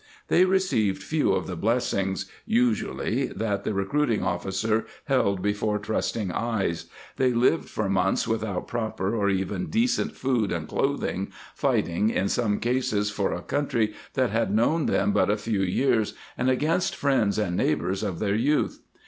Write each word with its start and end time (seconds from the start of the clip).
They 0.29 0.45
re 0.45 0.57
ceived 0.57 0.97
few 1.03 1.31
of 1.33 1.45
the 1.45 1.55
blessings, 1.55 2.25
usually, 2.43 3.27
that 3.27 3.63
the 3.63 3.71
re 3.75 3.85
cruiting 3.85 4.23
officer 4.23 4.87
held 5.05 5.43
before 5.43 5.77
trusting 5.77 6.31
eyes; 6.31 6.85
they 7.17 7.31
lived 7.33 7.69
for 7.69 7.87
months 7.87 8.27
without 8.27 8.67
proper 8.67 9.15
or 9.15 9.29
even 9.29 9.67
decent 9.67 10.15
food 10.15 10.51
and 10.51 10.67
clothing, 10.67 11.31
fighting 11.53 12.09
(in 12.09 12.29
some 12.29 12.59
cases) 12.59 13.11
for 13.11 13.31
a 13.31 13.43
country^that 13.43 14.31
had 14.31 14.49
known 14.55 14.87
them 14.87 15.11
but 15.11 15.29
a 15.29 15.37
few 15.37 15.61
years 15.61 16.15
and 16.35 16.49
against 16.49 16.95
friends 16.95 17.37
and 17.37 17.55
neighbors 17.55 18.01
of 18.01 18.17
their 18.17 18.33
youth. 18.33 18.79